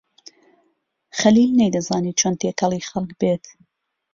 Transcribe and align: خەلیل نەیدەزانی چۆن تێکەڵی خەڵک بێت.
خەلیل 1.19 1.51
نەیدەزانی 1.59 2.17
چۆن 2.19 2.33
تێکەڵی 2.41 2.87
خەڵک 2.89 3.11
بێت. 3.19 3.43